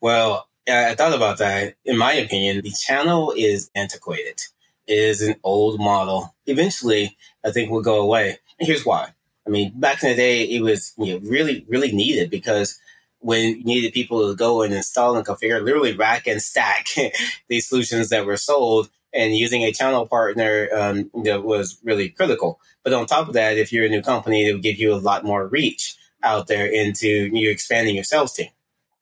[0.01, 1.75] Well, I thought about that.
[1.85, 4.41] In my opinion, the channel is antiquated.
[4.87, 6.35] It is an old model.
[6.47, 9.13] Eventually, I think will go away here's why.
[9.47, 12.79] I mean, back in the day, it was you know, really, really needed because
[13.19, 16.89] when you needed people to go and install and configure, literally rack and stack
[17.49, 22.61] these solutions that were sold, and using a channel partner um, that was really critical.
[22.83, 24.97] But on top of that, if you're a new company, it would give you a
[24.97, 28.49] lot more reach out there into you expanding your sales team.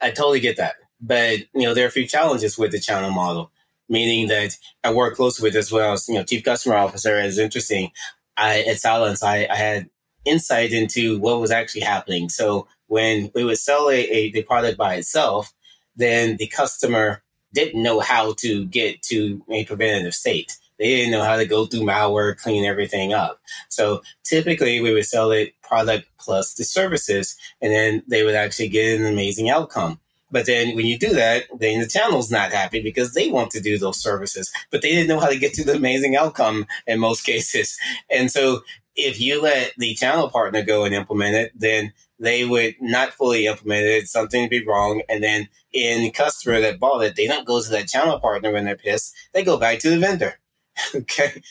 [0.01, 3.11] I totally get that, but you know there are a few challenges with the channel
[3.11, 3.53] model.
[3.89, 7.19] Meaning that I work closely with as well as you know chief customer officer.
[7.19, 7.91] It's interesting.
[8.37, 9.91] I, at Cylance, I, I had
[10.25, 12.29] insight into what was actually happening.
[12.29, 15.53] So when we would sell a, a the product by itself,
[15.97, 20.57] then the customer didn't know how to get to a preventative state.
[20.79, 23.39] They didn't know how to go through malware, clean everything up.
[23.69, 28.69] So typically we would sell it product plus the services, and then they would actually
[28.69, 30.01] get an amazing outcome.
[30.31, 33.61] But then when you do that, then the channel's not happy because they want to
[33.61, 36.99] do those services, but they didn't know how to get to the amazing outcome in
[37.01, 37.79] most cases.
[38.09, 38.61] And so
[38.97, 43.47] if you let the channel partner go and implement it, then they would not fully
[43.47, 44.07] implement it.
[44.07, 45.03] Something would be wrong.
[45.09, 48.65] And then in customer that bought it, they don't go to that channel partner when
[48.65, 49.15] they're pissed.
[49.33, 50.39] They go back to the vendor.
[50.95, 51.43] okay.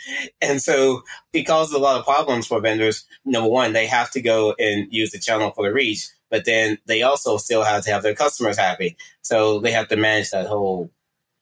[0.42, 1.02] And so
[1.34, 3.06] it causes a lot of problems for vendors.
[3.26, 6.78] Number one, they have to go and use the channel for the reach but then
[6.86, 8.98] they also still have to have their customers happy.
[9.22, 10.92] So they have to manage that whole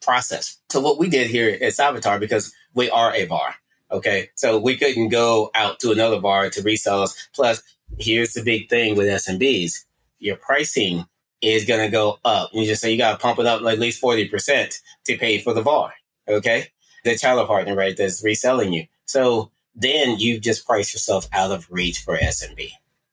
[0.01, 0.57] process.
[0.69, 3.55] So what we did here at Cyvatar, because we are a VAR,
[3.91, 7.27] okay, so we couldn't go out to another VAR to resell us.
[7.33, 7.61] Plus,
[7.99, 9.85] here's the big thing with SMBs:
[10.19, 11.05] your pricing
[11.41, 12.49] is going to go up.
[12.53, 15.39] You just say you got to pump it up at least forty percent to pay
[15.39, 15.93] for the VAR,
[16.27, 16.67] okay,
[17.03, 18.85] the channel partner, right, that's reselling you.
[19.05, 22.71] So then you just price yourself out of reach for SMB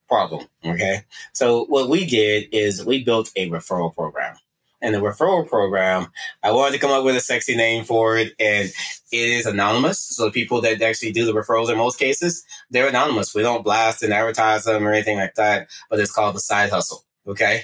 [0.08, 0.46] problem.
[0.64, 1.02] Okay.
[1.32, 4.36] So what we did is we built a referral program.
[4.84, 6.08] And the referral program,
[6.42, 8.34] I wanted to come up with a sexy name for it.
[8.38, 8.68] And
[9.10, 9.98] it is anonymous.
[9.98, 13.34] So the people that actually do the referrals in most cases, they're anonymous.
[13.34, 16.68] We don't blast and advertise them or anything like that, but it's called the side
[16.68, 17.04] hustle.
[17.26, 17.62] Okay.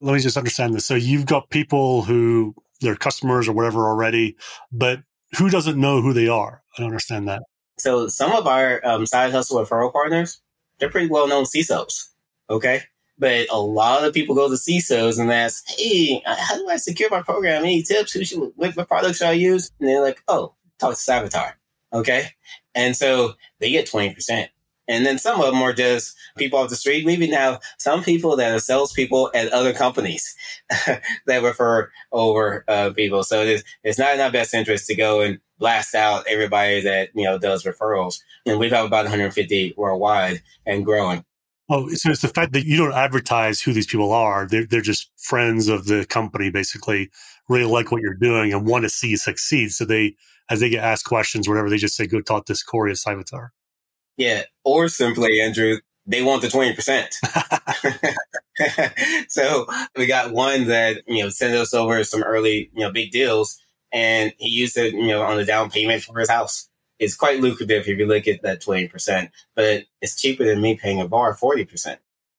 [0.00, 0.86] Let me just understand this.
[0.86, 4.36] So you've got people who they're customers or whatever already,
[4.70, 5.00] but
[5.36, 6.62] who doesn't know who they are?
[6.76, 7.42] I don't understand that.
[7.78, 10.40] So some of our um, side hustle referral partners,
[10.78, 12.10] they're pretty well known CISOs.
[12.48, 12.82] Okay.
[13.20, 17.10] But a lot of people go to CISOs and ask, "Hey, how do I secure
[17.10, 17.62] my program?
[17.62, 18.12] Any tips?
[18.12, 21.52] Who should what, products should I use?" And they're like, "Oh, talk to Cyvatar."
[21.92, 22.30] Okay,
[22.74, 24.50] and so they get twenty percent.
[24.88, 27.06] And then some of them are just people off the street.
[27.06, 30.34] We even have some people that are salespeople at other companies
[31.26, 33.22] that refer over uh, people.
[33.22, 37.10] So it's, it's not in our best interest to go and blast out everybody that
[37.14, 38.18] you know does referrals.
[38.46, 41.24] And we've got about 150 worldwide and growing.
[41.72, 44.44] Oh, so it's the fact that you don't advertise who these people are.
[44.44, 47.10] They're, they're just friends of the company, basically,
[47.48, 49.70] really like what you're doing and want to see you succeed.
[49.72, 50.16] So they,
[50.50, 53.50] as they get asked questions, whatever, they just say, go talk to Corey at Cyvatar.
[54.16, 54.42] Yeah.
[54.64, 57.14] Or simply, Andrew, they want the 20%.
[59.28, 63.12] so we got one that, you know, sent us over some early, you know, big
[63.12, 63.60] deals
[63.92, 66.68] and he used it, you know, on the down payment for his house.
[67.00, 71.00] It's quite lucrative if you look at that 20%, but it's cheaper than me paying
[71.00, 71.96] a VAR 40%.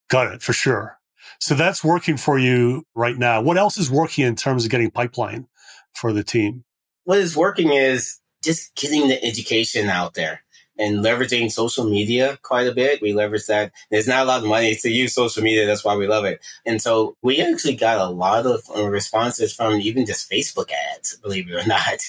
[0.07, 0.97] Got it for sure.
[1.39, 3.41] So that's working for you right now.
[3.41, 5.47] What else is working in terms of getting pipeline
[5.93, 6.63] for the team?
[7.03, 10.41] What is working is just getting the education out there
[10.77, 13.01] and leveraging social media quite a bit.
[13.01, 13.71] We leverage that.
[13.89, 15.65] There's not a lot of money to use social media.
[15.65, 16.41] That's why we love it.
[16.65, 21.17] And so we actually got a lot of uh, responses from even just Facebook ads,
[21.17, 21.99] believe it or not,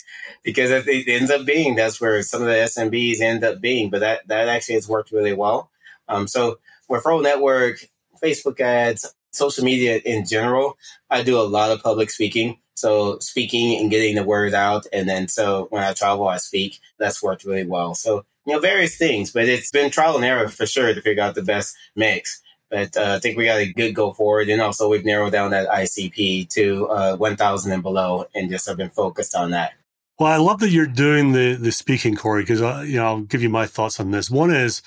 [0.43, 3.91] because it ends up being that's where some of the SMBs end up being.
[3.91, 5.71] But that, that actually has worked really well.
[6.09, 6.59] Um, so
[6.91, 7.87] referral network,
[8.23, 10.77] Facebook ads, social media in general,
[11.11, 12.59] I do a lot of public speaking.
[12.75, 14.87] So speaking and getting the word out.
[14.93, 16.81] And then so when I travel, I speak.
[16.99, 17.95] That's worked really well.
[17.95, 21.23] So you know, various things, but it's been trial and error for sure to figure
[21.23, 22.43] out the best mix.
[22.71, 24.49] But uh, I think we got a good go forward.
[24.49, 28.79] And also we've narrowed down that ICP to uh, 1000 and below and just have
[28.79, 29.73] been focused on that.
[30.19, 33.21] Well, I love that you're doing the the speaking, Corey, because uh, you know I'll
[33.23, 34.31] give you my thoughts on this.
[34.31, 34.81] One is,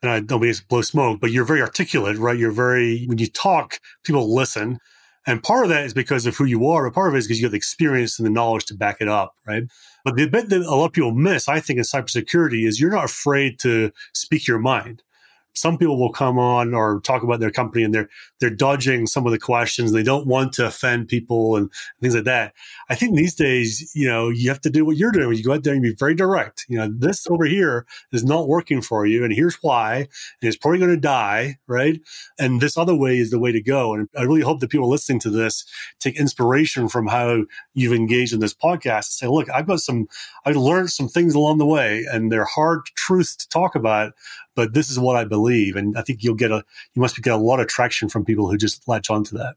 [0.00, 2.38] and I don't mean to blow smoke, but you're very articulate, right?
[2.38, 4.78] You're very when you talk, people listen,
[5.26, 7.26] and part of that is because of who you are, but part of it is
[7.26, 9.64] because you have the experience and the knowledge to back it up, right?
[10.04, 12.92] But the bit that a lot of people miss, I think, in cybersecurity is you're
[12.92, 15.02] not afraid to speak your mind
[15.56, 18.08] some people will come on or talk about their company and they're
[18.40, 19.90] they're dodging some of the questions.
[19.90, 22.52] They don't want to offend people and things like that.
[22.90, 25.36] I think these days, you know, you have to do what you're doing.
[25.36, 26.66] You go out there and be very direct.
[26.68, 29.96] You know, this over here is not working for you, and here's why.
[29.96, 30.08] And
[30.42, 32.00] it's probably going to die, right?
[32.38, 33.94] And this other way is the way to go.
[33.94, 35.64] And I really hope that people listening to this
[36.00, 40.06] take inspiration from how you've engaged in this podcast and say, look, I've got some,
[40.44, 44.12] I learned some things along the way, and they're hard truths to talk about,
[44.56, 45.76] but this is what I believe.
[45.76, 46.64] And I think you'll get a,
[46.94, 49.54] you must get a lot of traction from people who just latch onto that.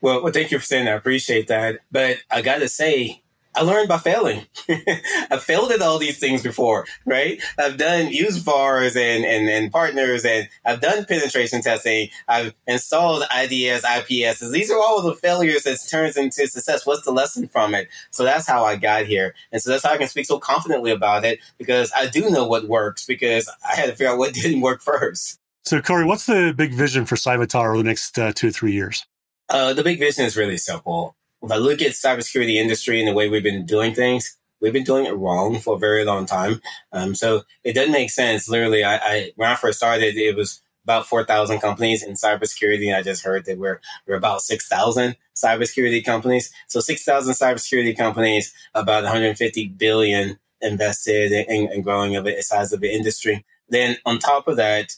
[0.00, 0.94] Well, well, thank you for saying that.
[0.94, 1.80] I appreciate that.
[1.92, 3.22] But I got to say,
[3.58, 4.46] I learned by failing.
[5.32, 7.42] I've failed at all these things before, right?
[7.58, 12.10] I've done use VARs and, and, and partners and I've done penetration testing.
[12.28, 14.48] I've installed IDS, IPS.
[14.50, 16.86] These are all the failures that turns into success.
[16.86, 17.88] What's the lesson from it?
[18.12, 19.34] So that's how I got here.
[19.50, 22.46] And so that's how I can speak so confidently about it because I do know
[22.46, 25.40] what works because I had to figure out what didn't work first.
[25.64, 28.72] So Corey, what's the big vision for Cyvatar over the next uh, two or three
[28.72, 29.04] years?
[29.48, 33.14] Uh, the big vision is really simple if I look at cybersecurity industry and the
[33.14, 36.60] way we've been doing things, we've been doing it wrong for a very long time.
[36.92, 38.48] Um, so it doesn't make sense.
[38.48, 42.86] Literally, I, I when I first started, it was about 4,000 companies in cybersecurity.
[42.86, 46.50] And I just heard that we're, we're about 6,000 cybersecurity companies.
[46.66, 52.80] So 6,000 cybersecurity companies, about 150 billion invested in, in growing of the size of
[52.80, 53.44] the industry.
[53.68, 54.96] Then on top of that,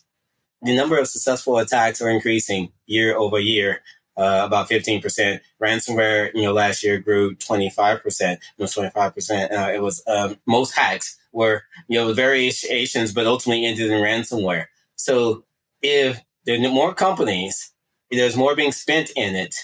[0.63, 3.83] the number of successful attacks are increasing year over year
[4.21, 5.41] uh, about 15%.
[5.63, 8.33] Ransomware, you know, last year grew 25%.
[8.33, 9.51] It was 25%.
[9.51, 14.67] Uh, it was, um, most hacks were, you know, variations, but ultimately ended in ransomware.
[14.97, 15.45] So
[15.81, 17.73] if there are more companies,
[18.11, 19.55] there's more being spent in it,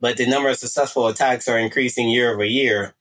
[0.00, 2.94] but the number of successful attacks are increasing year over year,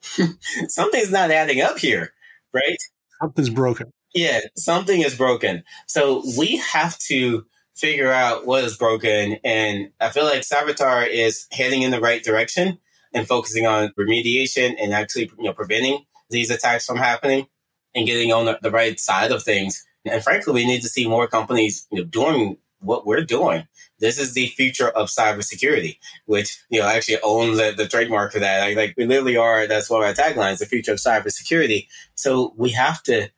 [0.68, 2.14] something's not adding up here,
[2.54, 2.78] right?
[3.20, 3.92] Something's broken.
[4.14, 5.64] Yeah, something is broken.
[5.86, 7.44] So we have to
[7.76, 9.38] figure out what is broken.
[9.44, 12.78] And I feel like Cyvatar is heading in the right direction
[13.12, 17.46] and focusing on remediation and actually, you know, preventing these attacks from happening
[17.94, 19.86] and getting on the, the right side of things.
[20.04, 23.66] And frankly, we need to see more companies, you know, doing what we're doing.
[23.98, 28.38] This is the future of cybersecurity, which, you know, actually owns the, the trademark for
[28.38, 28.60] that.
[28.60, 31.88] Like, like we literally are, that's one of our taglines, the future of cybersecurity.
[32.14, 33.28] So we have to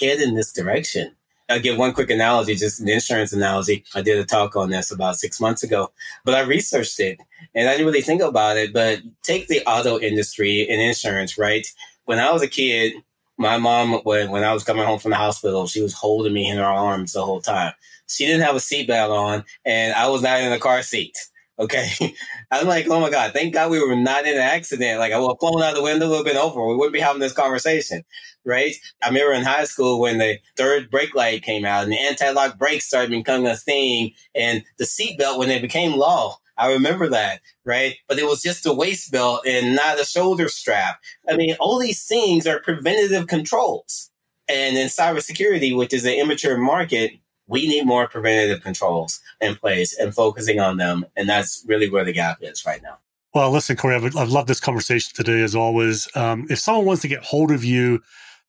[0.00, 1.14] head in this direction.
[1.48, 3.84] I'll give one quick analogy, just an insurance analogy.
[3.94, 5.92] I did a talk on this about six months ago,
[6.24, 7.18] but I researched it
[7.54, 8.72] and I didn't really think about it.
[8.72, 11.66] But take the auto industry and insurance, right?
[12.04, 12.92] When I was a kid,
[13.38, 16.50] my mom, when, when I was coming home from the hospital, she was holding me
[16.50, 17.72] in her arms the whole time.
[18.08, 21.16] She didn't have a seatbelt on, and I was not in the car seat.
[21.58, 22.14] Okay.
[22.50, 24.98] I'm like, oh my God, thank God we were not in an accident.
[24.98, 26.66] Like I would have flown out the window, would have been over.
[26.66, 28.04] We wouldn't be having this conversation.
[28.44, 28.74] Right.
[29.02, 32.58] I remember in high school when the third brake light came out and the anti-lock
[32.58, 36.38] brakes started becoming a thing and the seatbelt when it became law.
[36.56, 37.96] I remember that, right?
[38.08, 41.00] But it was just a waist belt and not a shoulder strap.
[41.28, 44.10] I mean, all these things are preventative controls.
[44.48, 47.12] And in cybersecurity, which is an immature market,
[47.48, 51.06] we need more preventative controls in place and focusing on them.
[51.16, 52.98] And that's really where the gap is right now.
[53.34, 56.08] Well, listen, Corey, I've, I've loved this conversation today as always.
[56.14, 58.00] Um, if someone wants to get hold of you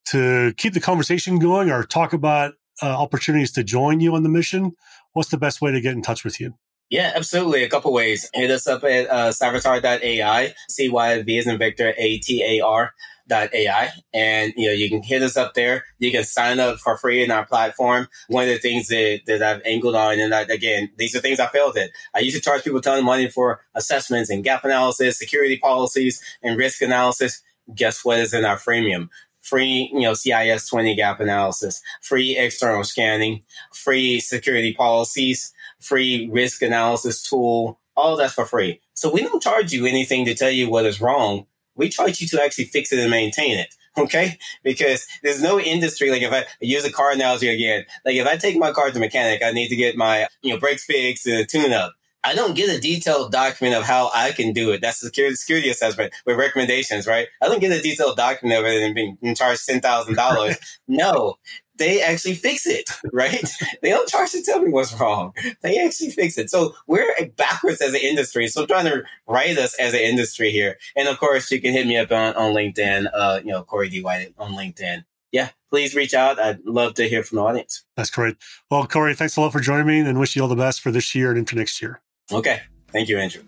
[0.08, 4.30] to keep the conversation going or talk about uh, opportunities to join you on the
[4.30, 4.74] mission,
[5.14, 6.54] what's the best way to get in touch with you?
[6.90, 7.64] Yeah, absolutely.
[7.64, 8.30] A couple ways.
[8.34, 12.94] Hit us up at uh, cyvatar.ai, C-Y-V as in Victor, A-T-A-R
[13.32, 15.86] AI and you know you can hit us up there.
[16.00, 18.08] You can sign up for free in our platform.
[18.28, 21.40] One of the things that, that i've angled on and that, again these are things
[21.40, 21.92] i failed at.
[22.16, 25.58] I used to charge people a ton of money for assessments and gap analysis security
[25.58, 27.42] policies and risk analysis.
[27.74, 29.10] Guess what is in our freemium?
[29.42, 36.62] Free you know cis 20 gap analysis free external scanning free security policies free risk
[36.62, 37.80] analysis tool.
[37.96, 38.80] All that's for free.
[38.94, 41.48] So we don't charge you anything to tell you what is wrong
[41.80, 43.74] we charge you to actually fix it and maintain it.
[43.98, 44.38] Okay.
[44.64, 46.10] Because there's no industry.
[46.10, 49.00] Like if I use a car analogy again, like if I take my car to
[49.00, 51.96] mechanic, I need to get my, you know, brakes fixed and a tune up.
[52.24, 54.80] I don't get a detailed document of how I can do it.
[54.82, 57.28] That's the security, security assessment with recommendations, right?
[57.42, 60.58] I don't get a detailed document of it and being charged $10,000.
[60.88, 61.36] no,
[61.80, 63.50] they actually fix it, right?
[63.82, 65.34] they don't charge to tell me what's wrong.
[65.62, 66.50] They actually fix it.
[66.50, 68.48] So we're backwards as an industry.
[68.48, 70.78] So I'm trying to write us as an industry here.
[70.96, 73.90] And of course, you can hit me up on, on LinkedIn, uh, you know, Corey
[73.90, 74.04] D.
[74.04, 75.06] White on LinkedIn.
[75.32, 76.40] Yeah, please reach out.
[76.40, 77.84] I'd love to hear from the audience.
[77.96, 78.36] That's great.
[78.70, 80.92] Well, Corey, thanks a lot for joining me and wish you all the best for
[80.92, 82.02] this year and into next year.
[82.32, 82.62] Okay.
[82.92, 83.44] Thank you, Andrew.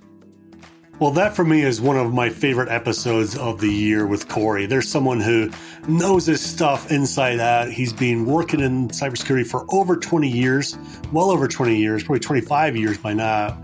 [1.01, 4.67] Well, that for me is one of my favorite episodes of the year with Corey.
[4.67, 5.49] There's someone who
[5.87, 7.71] knows his stuff inside out.
[7.71, 10.77] He's been working in cybersecurity for over 20 years,
[11.11, 13.59] well over 20 years, probably 25 years by now.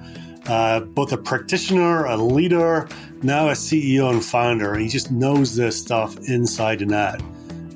[0.48, 2.90] Uh, both a practitioner, a leader,
[3.22, 4.76] now a CEO and founder.
[4.76, 7.22] He just knows this stuff inside and out.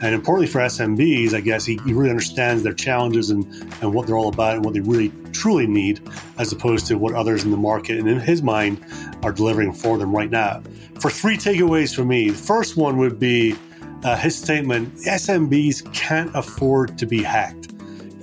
[0.02, 3.46] And importantly for SMBs, I guess he, he really understands their challenges and,
[3.82, 6.02] and what they're all about and what they really truly need,
[6.38, 8.84] as opposed to what others in the market and in his mind
[9.24, 10.62] are delivering for them right now.
[11.00, 13.56] For three takeaways for me, the first one would be
[14.04, 17.71] uh, his statement SMBs can't afford to be hacked.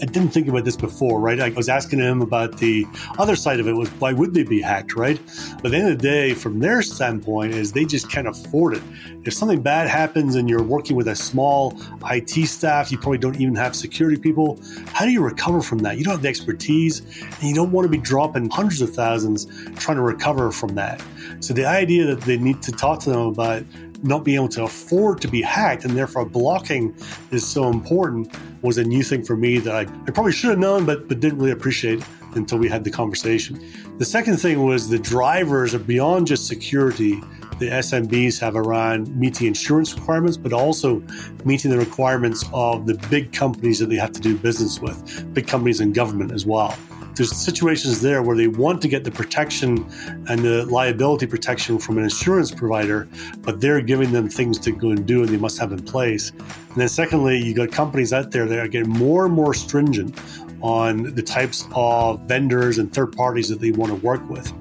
[0.01, 1.40] I didn't think about this before, right?
[1.40, 2.86] I was asking him about the
[3.18, 5.20] other side of it was why would they be hacked, right?
[5.57, 8.76] But at the end of the day, from their standpoint, is they just can't afford
[8.76, 8.82] it.
[9.24, 11.76] If something bad happens and you're working with a small
[12.11, 14.61] IT staff, you probably don't even have security people.
[14.92, 15.99] How do you recover from that?
[15.99, 19.46] You don't have the expertise, and you don't want to be dropping hundreds of thousands
[19.76, 21.03] trying to recover from that.
[21.40, 23.64] So the idea that they need to talk to them about
[24.03, 26.94] not being able to afford to be hacked and therefore blocking
[27.30, 28.32] is so important
[28.62, 31.20] was a new thing for me that I, I probably should have known but, but
[31.20, 33.61] didn't really appreciate until we had the conversation.
[33.99, 37.20] The second thing was the drivers are beyond just security
[37.59, 41.03] the SMBs have around meeting insurance requirements, but also
[41.44, 45.49] meeting the requirements of the big companies that they have to do business with, big
[45.49, 46.76] companies and government as well
[47.18, 49.84] there's situations there where they want to get the protection
[50.28, 53.08] and the liability protection from an insurance provider,
[53.40, 56.30] but they're giving them things to go and do and they must have in place.
[56.30, 60.16] And then secondly, you got companies out there that are getting more and more stringent
[60.62, 64.52] on the types of vendors and third parties that they want to work with.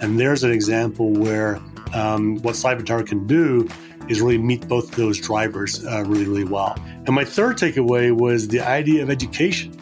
[0.00, 1.60] And there's an example where
[1.94, 3.68] um, what Cyvatar can do
[4.08, 6.76] is really meet both those drivers uh, really, really well.
[7.06, 9.76] And my third takeaway was the idea of education.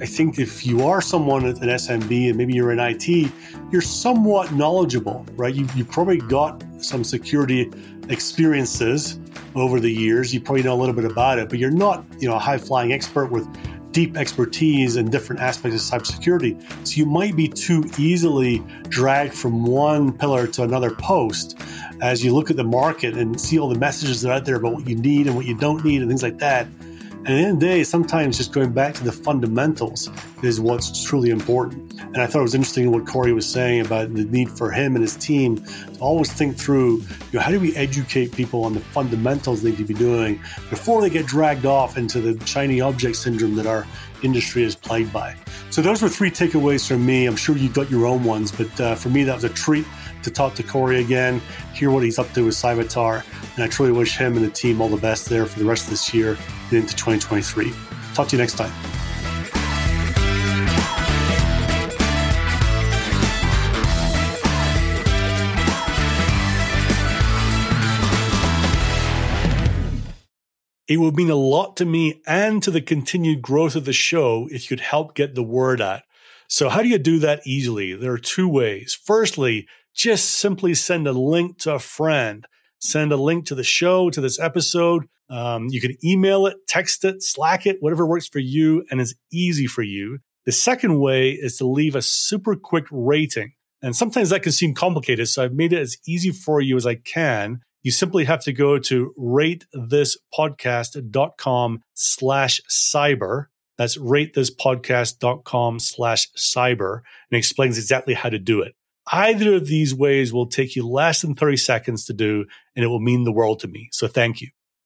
[0.00, 3.32] I think if you are someone at an SMB and maybe you're in IT,
[3.72, 5.52] you're somewhat knowledgeable, right?
[5.52, 7.70] You, you probably got some security
[8.08, 9.18] experiences
[9.56, 10.32] over the years.
[10.32, 12.58] You probably know a little bit about it, but you're not, you know, a high
[12.58, 13.46] flying expert with
[13.90, 16.86] deep expertise in different aspects of cybersecurity.
[16.86, 21.58] So you might be too easily dragged from one pillar to another post
[22.00, 24.56] as you look at the market and see all the messages that are out there
[24.56, 26.68] about what you need and what you don't need and things like that.
[27.28, 30.08] And at the end the day, sometimes just going back to the fundamentals
[30.42, 31.92] is what's truly important.
[32.00, 34.96] And I thought it was interesting what Corey was saying about the need for him
[34.96, 38.72] and his team to always think through, you know, how do we educate people on
[38.72, 40.36] the fundamentals they need to be doing
[40.70, 43.86] before they get dragged off into the shiny object syndrome that our
[44.22, 45.36] industry is plagued by.
[45.68, 47.26] So those were three takeaways from me.
[47.26, 49.84] I'm sure you got your own ones, but uh, for me, that was a treat
[50.22, 51.40] to talk to Corey again,
[51.74, 54.80] hear what he's up to with Cyvatar, and I truly wish him and the team
[54.80, 56.36] all the best there for the rest of this year
[56.70, 57.72] and into 2023.
[58.14, 58.72] Talk to you next time.
[70.88, 74.48] It would mean a lot to me and to the continued growth of the show
[74.50, 76.00] if you'd help get the word out.
[76.48, 77.92] So, how do you do that easily?
[77.92, 78.98] There are two ways.
[79.04, 79.66] Firstly,
[79.98, 82.46] just simply send a link to a friend.
[82.78, 85.08] Send a link to the show, to this episode.
[85.28, 89.16] Um, you can email it, text it, Slack it, whatever works for you and is
[89.32, 90.20] easy for you.
[90.46, 93.54] The second way is to leave a super quick rating.
[93.82, 95.26] And sometimes that can seem complicated.
[95.28, 97.62] So I've made it as easy for you as I can.
[97.82, 103.46] You simply have to go to ratethispodcast.com slash cyber.
[103.76, 108.76] That's ratethispodcast.com slash cyber and explains exactly how to do it.
[109.12, 112.44] Either of these ways will take you less than 30 seconds to do,
[112.76, 113.88] and it will mean the world to me.
[113.92, 114.48] So thank you.